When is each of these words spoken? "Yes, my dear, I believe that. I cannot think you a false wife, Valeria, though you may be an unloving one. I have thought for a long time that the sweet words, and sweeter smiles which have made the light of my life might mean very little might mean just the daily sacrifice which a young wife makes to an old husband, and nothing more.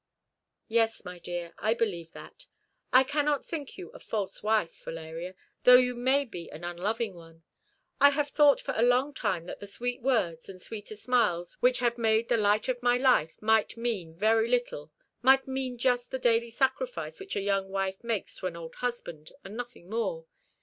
"Yes, 0.67 1.05
my 1.05 1.19
dear, 1.19 1.53
I 1.59 1.75
believe 1.75 2.11
that. 2.13 2.47
I 2.91 3.03
cannot 3.03 3.45
think 3.45 3.77
you 3.77 3.91
a 3.91 3.99
false 3.99 4.41
wife, 4.41 4.81
Valeria, 4.83 5.35
though 5.61 5.75
you 5.77 5.93
may 5.93 6.25
be 6.25 6.49
an 6.49 6.63
unloving 6.63 7.13
one. 7.13 7.43
I 7.99 8.09
have 8.09 8.29
thought 8.29 8.59
for 8.59 8.73
a 8.75 8.81
long 8.81 9.13
time 9.13 9.45
that 9.45 9.59
the 9.59 9.67
sweet 9.67 10.01
words, 10.01 10.49
and 10.49 10.59
sweeter 10.59 10.95
smiles 10.95 11.53
which 11.59 11.77
have 11.81 11.99
made 11.99 12.29
the 12.29 12.35
light 12.37 12.67
of 12.67 12.81
my 12.81 12.97
life 12.97 13.35
might 13.41 13.77
mean 13.77 14.15
very 14.17 14.47
little 14.47 14.91
might 15.21 15.47
mean 15.47 15.77
just 15.77 16.09
the 16.09 16.17
daily 16.17 16.49
sacrifice 16.49 17.19
which 17.19 17.35
a 17.35 17.41
young 17.41 17.69
wife 17.69 18.03
makes 18.03 18.35
to 18.37 18.47
an 18.47 18.55
old 18.55 18.73
husband, 18.77 19.31
and 19.43 19.55
nothing 19.55 19.87
more. 19.87 20.25